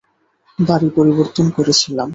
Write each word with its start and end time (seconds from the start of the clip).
বাড়ী 0.59 0.87
পরিবর্তন 0.95 1.45
করেছিলাম। 1.49 2.09